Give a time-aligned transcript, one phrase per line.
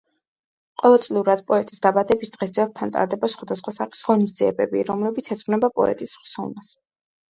[0.83, 6.79] ყოველწლიურად პოეტის დაბადების დღეს ძეგლთან ტარდება სხვადასხვა სახის ღონისძიებები, რომლებიც ეძღვნება პოეტის ხსოვნას.